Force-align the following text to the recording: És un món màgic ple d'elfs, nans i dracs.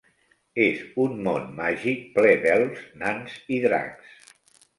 És 0.63 0.79
un 1.03 1.13
món 1.27 1.45
màgic 1.59 2.01
ple 2.15 2.33
d'elfs, 2.47 2.83
nans 3.05 3.37
i 3.59 3.61
dracs. 3.69 4.35